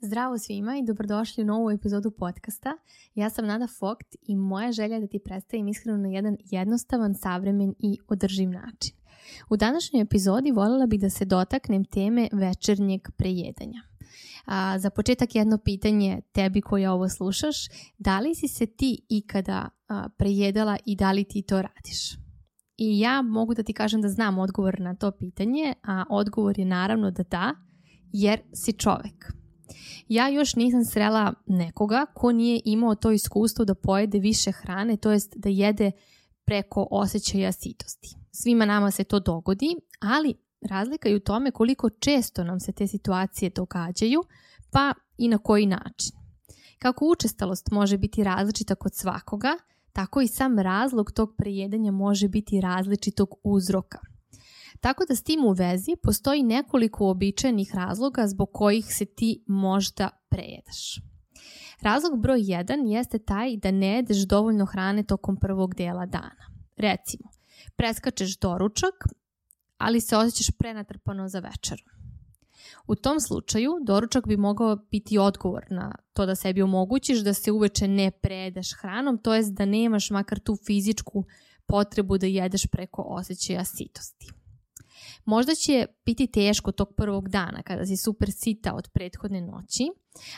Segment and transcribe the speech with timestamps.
[0.00, 2.76] Zdravo svima i dobrodošli u novu epizodu podcasta.
[3.14, 7.14] Ja sam Nada Fogt i moja želja je da ti predstavim iskreno na jedan jednostavan,
[7.14, 8.96] savremen i održiv način.
[9.50, 13.82] U današnjoj epizodi voljela bih da se dotaknem teme večernjeg prejedanja.
[14.44, 17.56] A, za početak jedno pitanje tebi koji ovo slušaš,
[17.98, 22.14] da li si se ti ikada a, prejedala i da li ti to radiš?
[22.76, 26.64] I ja mogu da ti kažem da znam odgovor na to pitanje, a odgovor je
[26.64, 27.54] naravno da da,
[28.12, 29.37] jer si čovek.
[30.08, 35.10] Ja još nisam srela nekoga ko nije imao to iskustvo da pojede više hrane, to
[35.10, 35.90] jest da jede
[36.44, 38.08] preko osjećaja sitosti.
[38.32, 42.86] Svima nama se to dogodi, ali razlika je u tome koliko često nam se te
[42.86, 44.24] situacije događaju,
[44.70, 46.12] pa i na koji način.
[46.78, 49.58] Kako učestalost može biti različita kod svakoga,
[49.92, 53.98] tako i sam razlog tog prejedanja može biti različitog uzroka.
[54.80, 60.08] Tako da s tim u vezi postoji nekoliko običajnih razloga zbog kojih se ti možda
[60.28, 61.00] prejedaš.
[61.80, 66.46] Razlog broj 1 jeste taj da ne jedeš dovoljno hrane tokom prvog dela dana.
[66.76, 67.30] Recimo,
[67.76, 68.94] preskačeš doručak,
[69.78, 71.82] ali se osjećaš prenatrpano za večeru.
[72.86, 77.52] U tom slučaju, doručak bi mogao biti odgovor na to da sebi omogućiš da se
[77.52, 81.24] uveče ne prejedeš hranom, to jest da nemaš makar tu fizičku
[81.66, 84.37] potrebu da jedeš preko osjećaja sitosti.
[85.28, 89.84] Možda će biti teško tog prvog dana kada si super sita od prethodne noći,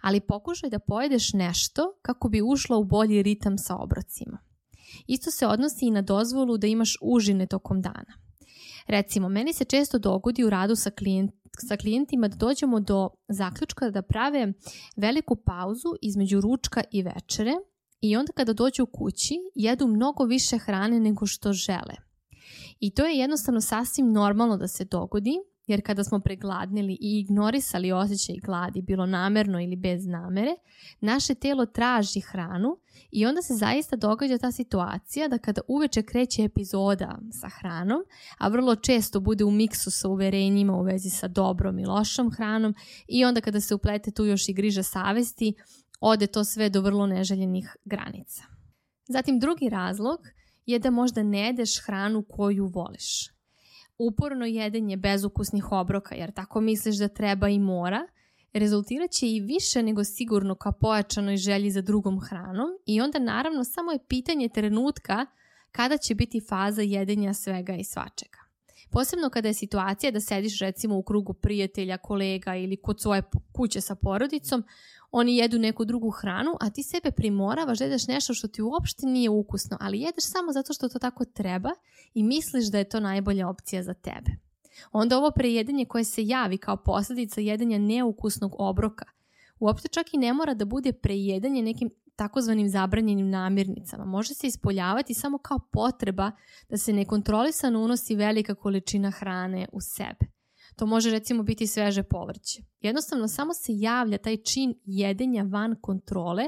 [0.00, 4.38] ali pokušaj da pojedeš nešto kako bi ušla u bolji ritam sa obrocima.
[5.06, 8.14] Isto se odnosi i na dozvolu da imaš užine tokom dana.
[8.86, 11.30] Recimo, meni se često dogodi u radu sa, klijent,
[11.68, 14.52] sa klijentima da dođemo do zaključka da prave
[14.96, 17.52] veliku pauzu između ručka i večere
[18.00, 22.05] i onda kada dođu u kući jedu mnogo više hrane nego što žele.
[22.80, 25.34] I to je jednostavno sasvim normalno da se dogodi,
[25.66, 30.54] jer kada smo pregladnili i ignorisali osjećaj gladi, bilo namerno ili bez namere,
[31.00, 32.76] naše telo traži hranu
[33.10, 38.02] i onda se zaista događa ta situacija da kada uveče kreće epizoda sa hranom,
[38.38, 42.74] a vrlo često bude u miksu sa uverenjima u vezi sa dobrom i lošom hranom
[43.08, 45.54] i onda kada se uplete tu još i griža savesti,
[46.00, 48.42] ode to sve do vrlo neželjenih granica.
[49.08, 50.18] Zatim drugi razlog
[50.66, 53.30] je da možda ne jedeš hranu koju voliš.
[53.98, 58.06] Uporno jedenje bezukusnih obroka, jer tako misliš da treba i mora,
[58.52, 63.64] rezultirat će i više nego sigurno ka pojačanoj želji za drugom hranom i onda naravno
[63.64, 65.26] samo je pitanje trenutka
[65.72, 68.45] kada će biti faza jedenja svega i svačega.
[68.90, 73.80] Posebno kada je situacija da sediš recimo u krugu prijatelja, kolega ili kod svoje kuće
[73.80, 74.64] sa porodicom,
[75.10, 79.06] oni jedu neku drugu hranu, a ti sebe primoravaš da jedeš nešto što ti uopšte
[79.06, 81.70] nije ukusno, ali jedeš samo zato što to tako treba
[82.14, 84.30] i misliš da je to najbolja opcija za tebe.
[84.92, 89.04] Onda ovo prejedanje koje se javi kao posljedica jedenja neukusnog obroka,
[89.60, 94.04] uopšte čak i ne mora da bude prejedanje nekim takozvanim zabranjenim namirnicama.
[94.04, 96.30] Može se ispoljavati samo kao potreba
[96.68, 100.36] da se nekontrolisano unosi velika količina hrane u sebe.
[100.76, 102.62] To može recimo biti sveže povrće.
[102.80, 106.44] Jednostavno samo se javlja taj čin jedenja van kontrole,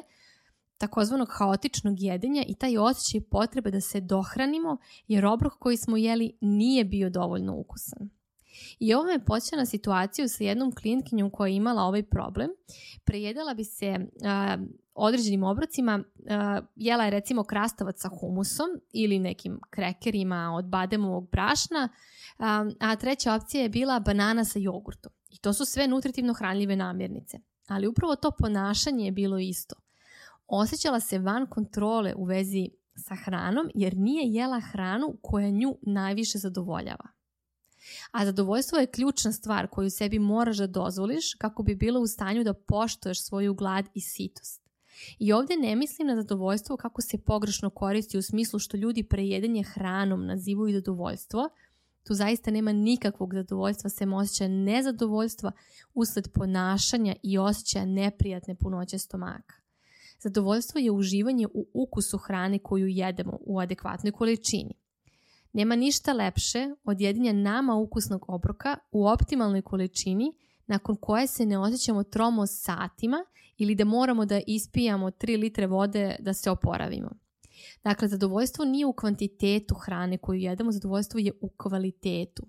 [0.78, 6.38] takozvanog haotičnog jedenja i taj osjećaj potrebe da se dohranimo jer obrok koji smo jeli
[6.40, 8.10] nije bio dovoljno ukusan.
[8.78, 12.50] I ovo me počeo na situaciju sa jednom klijentkinjom koja je imala ovaj problem.
[13.04, 14.58] Prejedala bi se a,
[14.98, 16.03] određenim obrocima,
[16.76, 21.88] jela je recimo krastavac sa humusom ili nekim krekerima od bademovog brašna,
[22.81, 25.12] a, treća opcija je bila banana sa jogurtom.
[25.31, 27.38] I to su sve nutritivno hranljive namirnice.
[27.66, 29.75] Ali upravo to ponašanje je bilo isto.
[30.47, 36.38] Osjećala se van kontrole u vezi sa hranom jer nije jela hranu koja nju najviše
[36.38, 37.09] zadovoljava.
[38.12, 42.44] A zadovoljstvo je ključna stvar koju sebi moraš da dozvoliš kako bi bila u stanju
[42.44, 44.67] da poštoješ svoju glad i sitost.
[45.19, 49.62] I ovdje ne mislim na zadovoljstvo kako se pogrešno koristi u smislu što ljudi prejedenje
[49.62, 51.48] hranom nazivaju zadovoljstvo.
[52.06, 55.53] Tu zaista nema nikakvog zadovoljstva, sem osjećaja nezadovoljstva
[55.94, 59.54] usled ponašanja i osjećaja neprijatne punoće stomaka.
[60.21, 64.74] Zadovoljstvo je uživanje u ukusu hrane koju jedemo u adekvatnoj količini.
[65.53, 70.33] Nema ništa lepše od jedinja nama ukusnog obroka u optimalnoj količini
[70.68, 73.24] nakon koje se ne osjećamo tromo satima
[73.56, 77.10] ili da moramo da ispijamo 3 litre vode da se oporavimo.
[77.84, 82.42] Dakle, zadovoljstvo nije u kvantitetu hrane koju jedemo, zadovoljstvo je u kvalitetu.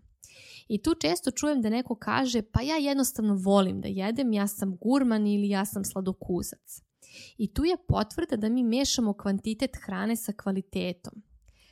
[0.67, 4.77] I tu često čujem da neko kaže pa ja jednostavno volim da jedem, ja sam
[4.77, 6.81] gurman ili ja sam sladokusac.
[7.37, 11.13] I tu je potvrda da mi mešamo kvantitet hrane sa kvalitetom.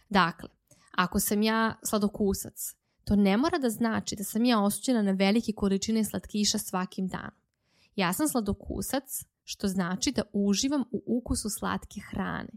[0.09, 0.49] Dakle,
[0.91, 2.75] ako sam ja sladokusac,
[3.07, 7.31] to ne mora da znači da sam ja osuđena na velike količine slatkiša svakim danom.
[7.95, 12.49] Ja sam sladokusac, što znači da uživam u ukusu slatke hrane.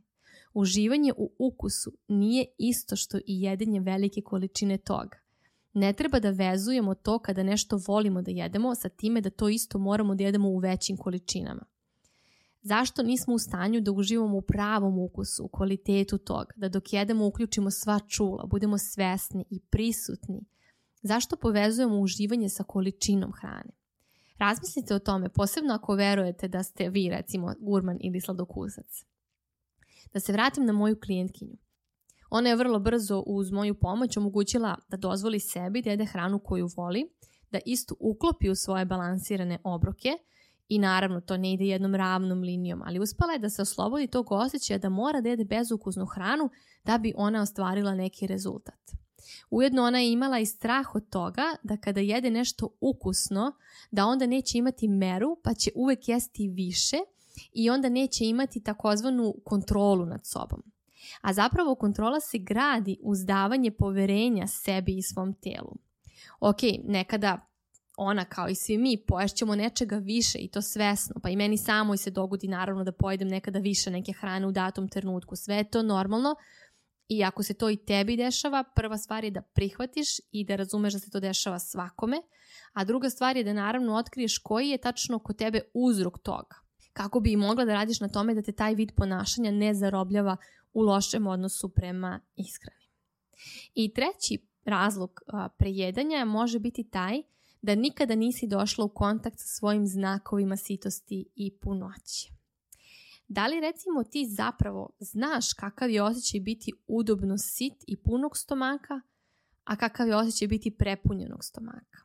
[0.54, 5.18] Uživanje u ukusu nije isto što i jedenje velike količine toga.
[5.72, 9.78] Ne treba da vezujemo to kada nešto volimo da jedemo sa time da to isto
[9.78, 11.64] moramo da jedemo u većim količinama.
[12.62, 17.26] Zašto nismo u stanju da uživamo u pravom ukusu, u kvalitetu toga, da dok jedemo
[17.26, 20.44] uključimo sva čula, budemo svesni i prisutni?
[21.02, 23.70] Zašto povezujemo uživanje sa količinom hrane?
[24.38, 29.04] Razmislite o tome, posebno ako verujete da ste vi, recimo, gurman ili sladokusac.
[30.12, 31.56] Da se vratim na moju klijentkinju.
[32.30, 36.68] Ona je vrlo brzo uz moju pomoć omogućila da dozvoli sebi da jede hranu koju
[36.76, 37.10] voli,
[37.50, 40.08] da istu uklopi u svoje balansirane obroke
[40.70, 44.32] i naravno to ne ide jednom ravnom linijom, ali uspela je da se oslobodi tog
[44.32, 46.50] osjećaja da mora da jede bezukusnu hranu
[46.84, 48.80] da bi ona ostvarila neki rezultat.
[49.50, 53.52] Ujedno ona je imala i strah od toga da kada jede nešto ukusno,
[53.90, 56.96] da onda neće imati meru pa će uvek jesti više
[57.52, 60.62] i onda neće imati takozvanu kontrolu nad sobom.
[61.20, 65.76] A zapravo kontrola se gradi uz davanje poverenja sebi i svom telu.
[66.40, 67.49] Ok, nekada
[68.02, 71.96] ona kao i svi mi poješćemo nečega više i to svesno, pa i meni samoj
[71.96, 75.36] se dogodi naravno da pojedem nekada više neke hrane u datom trenutku.
[75.36, 76.34] Sve je to normalno
[77.08, 80.92] i ako se to i tebi dešava, prva stvar je da prihvatiš i da razumeš
[80.92, 82.22] da se to dešava svakome,
[82.72, 86.56] a druga stvar je da naravno otkriješ koji je tačno kod tebe uzrok toga.
[86.92, 90.36] Kako bi i mogla da radiš na tome da te taj vid ponašanja ne zarobljava
[90.72, 92.86] u lošem odnosu prema ishrani.
[93.74, 95.20] I treći razlog
[95.58, 97.22] prejedanja može biti taj
[97.62, 102.32] da nikada nisi došla u kontakt sa svojim znakovima sitosti i punoći.
[103.28, 109.00] Da li recimo ti zapravo znaš kakav je osjećaj biti udobno sit i punog stomaka,
[109.64, 111.98] a kakav je osjećaj biti prepunjenog stomaka?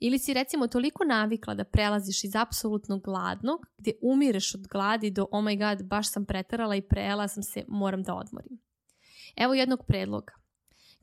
[0.00, 5.26] Ili si recimo toliko navikla da prelaziš iz apsolutno gladnog, gdje umireš od gladi do
[5.30, 8.58] oh my god, baš sam pretarala i prejela sam se, moram da odmorim.
[9.36, 10.41] Evo jednog predloga.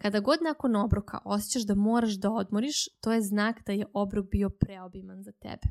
[0.01, 4.25] Kada god nakon obroka osjećaš da moraš da odmoriš, to je znak da je obrok
[4.31, 5.67] bio preobiman za tebe.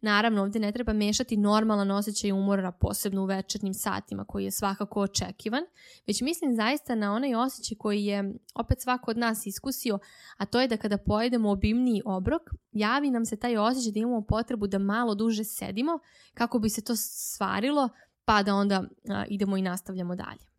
[0.00, 5.00] Naravno, ovdje ne treba mešati normalan osjećaj umora, posebno u večernjim satima, koji je svakako
[5.00, 5.62] očekivan,
[6.06, 9.98] već mislim zaista na onaj osjećaj koji je opet svako od nas iskusio,
[10.36, 12.42] a to je da kada pojedemo obimniji obrok,
[12.72, 15.98] javi nam se taj osjećaj da imamo potrebu da malo duže sedimo
[16.34, 17.88] kako bi se to stvarilo,
[18.24, 20.51] pa da onda a, idemo i nastavljamo dalje.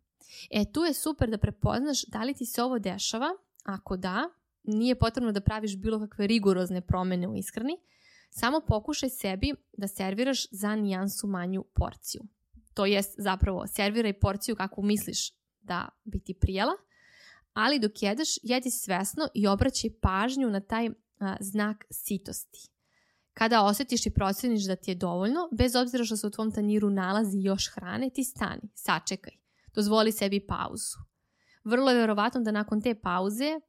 [0.50, 3.30] E, tu je super da prepoznaš da li ti se ovo dešava,
[3.64, 4.28] ako da,
[4.62, 7.76] nije potrebno da praviš bilo kakve rigorozne promene u ishrani,
[8.30, 12.22] samo pokušaj sebi da serviraš za nijansu manju porciju.
[12.74, 16.72] To jest zapravo serviraj porciju kako misliš da bi ti prijela,
[17.52, 20.88] ali dok jedeš, jedi svesno i obraćaj pažnju na taj
[21.18, 22.70] a, znak sitosti.
[23.32, 26.90] Kada osjetiš i proceniš da ti je dovoljno, bez obzira što se u tvom tanjiru
[26.90, 29.43] nalazi još hrane, ti stani, sačekaj.
[29.74, 30.98] Dozvoli sebi pauzu.
[31.64, 33.60] Vrlo je verovatno da nakon te pauze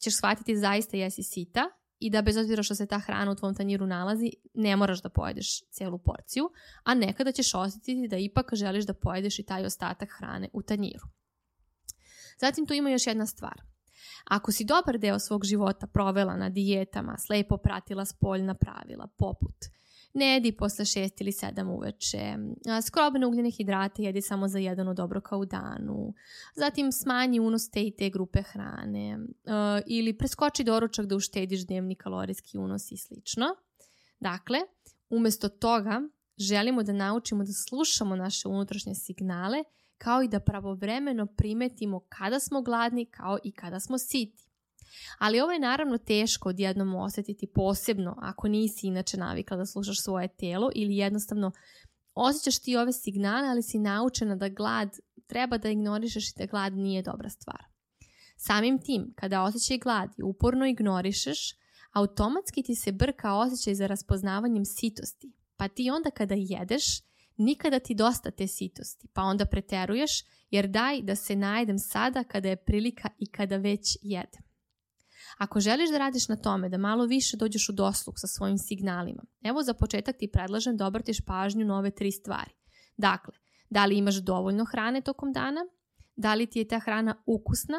[0.00, 3.54] ćeš shvatiti zaista jesi sita i da bez obzira što se ta hrana u tvom
[3.54, 6.50] tanjiru nalazi, ne moraš da pojedeš celu porciju,
[6.84, 11.06] a nekada ćeš osjetiti da ipak želiš da pojedeš i taj ostatak hrane u tanjiru.
[12.40, 13.62] Zatim tu ima još jedna stvar.
[14.24, 19.56] Ako si dobar deo svog života provela na dijetama, slepo pratila spoljna pravila, poput
[20.14, 22.36] ne jedi posle 6 ili 7 uveče,
[22.86, 26.14] skrobne ugljene hidrate jedi samo za jedan od obroka u danu,
[26.56, 29.18] zatim smanji unos te i te grupe hrane
[29.86, 33.46] ili preskoči doručak da uštediš dnevni kalorijski unos i slično.
[34.20, 34.58] Dakle,
[35.10, 36.02] umesto toga
[36.38, 39.64] želimo da naučimo da slušamo naše unutrašnje signale
[39.98, 44.51] kao i da pravovremeno primetimo kada smo gladni kao i kada smo siti.
[45.18, 50.28] Ali ovo je naravno teško odjednom osjetiti posebno ako nisi inače navikla da slušaš svoje
[50.28, 51.52] telo ili jednostavno
[52.14, 54.88] osjećaš ti ove signale, ali si naučena da glad
[55.26, 57.64] treba da ignorišeš i da glad nije dobra stvar.
[58.36, 61.38] Samim tim, kada osjećaj glad i uporno ignorišeš,
[61.92, 65.32] automatski ti se brka osjećaj za raspoznavanjem sitosti.
[65.56, 66.84] Pa ti onda kada jedeš,
[67.36, 70.10] nikada ti dosta te sitosti, pa onda preteruješ
[70.50, 74.42] jer daj da se najedem sada kada je prilika i kada već jedem.
[75.38, 79.22] Ako želiš da radiš na tome da malo više dođeš u dosluh sa svojim signalima,
[79.42, 82.50] evo za početak ti predlažem da obratiš pažnju na ove tri stvari.
[82.96, 83.34] Dakle,
[83.70, 85.60] da li imaš dovoljno hrane tokom dana,
[86.16, 87.78] da li ti je ta hrana ukusna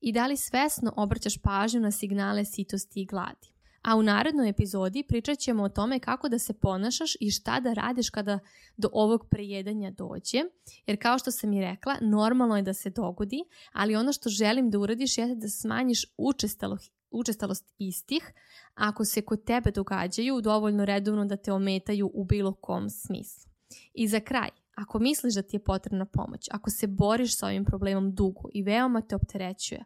[0.00, 3.55] i da li svesno obraćaš pažnju na signale sitosti i gladi.
[3.86, 7.72] A u narednoj epizodi pričat ćemo o tome kako da se ponašaš i šta da
[7.72, 8.38] radiš kada
[8.76, 10.42] do ovog prejedanja dođe.
[10.86, 14.70] Jer kao što sam i rekla, normalno je da se dogodi, ali ono što želim
[14.70, 18.32] da uradiš je da smanjiš učestalost učestalost istih
[18.74, 23.50] ako se kod tebe događaju dovoljno redovno da te ometaju u bilo kom smislu.
[23.94, 27.64] I za kraj, ako misliš da ti je potrebna pomoć, ako se boriš sa ovim
[27.64, 29.84] problemom dugo i veoma te opterećuje,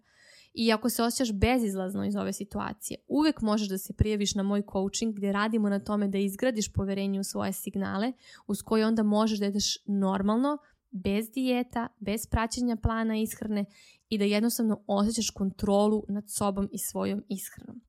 [0.54, 4.62] i ako se osjećaš bezizlazno iz ove situacije, uvek možeš da se prijaviš na moj
[4.72, 8.12] coaching gdje radimo na tome da izgradiš poverenje u svoje signale
[8.46, 10.58] uz koje onda možeš da ideš normalno,
[10.90, 13.64] bez dijeta, bez praćenja plana ishrane
[14.08, 17.80] i da jednostavno osjećaš kontrolu nad sobom i svojom ishranom.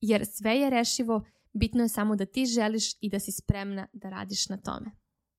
[0.00, 4.10] Jer sve je rešivo, bitno je samo da ti želiš i da si spremna da
[4.10, 4.90] radiš na tome.